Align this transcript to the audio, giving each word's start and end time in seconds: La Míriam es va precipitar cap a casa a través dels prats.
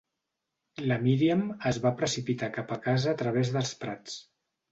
La 0.91 0.95
Míriam 1.03 1.43
es 1.73 1.77
va 1.83 1.91
precipitar 2.01 2.49
cap 2.57 2.73
a 2.77 2.77
casa 2.87 3.13
a 3.13 3.19
través 3.21 3.55
dels 3.57 3.77
prats. 3.85 4.17